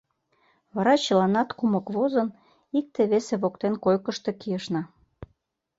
[0.75, 2.29] Вара чыланат кумык возын,
[2.79, 4.81] икте-весе воктен койкышто кийышна.